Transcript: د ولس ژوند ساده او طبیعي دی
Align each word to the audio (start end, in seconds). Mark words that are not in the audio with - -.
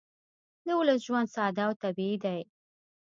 د 0.65 0.67
ولس 0.79 0.99
ژوند 1.07 1.31
ساده 1.35 1.63
او 1.67 1.73
طبیعي 1.83 2.17
دی 2.23 2.39